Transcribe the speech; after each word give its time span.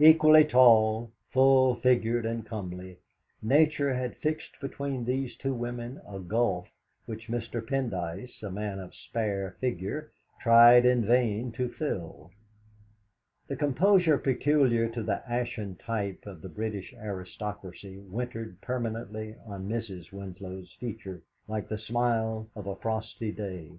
Equally 0.00 0.44
tall, 0.44 1.12
full 1.30 1.76
figured, 1.76 2.26
and 2.26 2.44
comely, 2.44 2.98
Nature 3.40 3.94
had 3.94 4.16
fixed 4.16 4.60
between 4.60 5.04
these 5.04 5.36
two 5.36 5.54
women 5.54 6.00
a 6.04 6.18
gulf 6.18 6.66
which 7.06 7.28
Mr. 7.28 7.64
Pendyce, 7.64 8.42
a 8.42 8.50
man 8.50 8.80
of 8.80 8.92
spare 8.92 9.52
figure, 9.60 10.10
tried 10.40 10.84
in 10.84 11.04
vain 11.06 11.52
to 11.52 11.68
fill. 11.68 12.32
The 13.46 13.54
composure 13.54 14.18
peculiar 14.18 14.88
to 14.88 15.02
the 15.04 15.22
ashen 15.30 15.76
type 15.76 16.26
of 16.26 16.42
the 16.42 16.48
British 16.48 16.92
aristocracy 16.94 18.00
wintered 18.00 18.60
permanently 18.60 19.36
on 19.46 19.68
Mrs. 19.68 20.10
Winlow's 20.10 20.72
features 20.80 21.22
like 21.46 21.68
the 21.68 21.78
smile 21.78 22.48
of 22.56 22.66
a 22.66 22.74
frosty 22.74 23.30
day. 23.30 23.78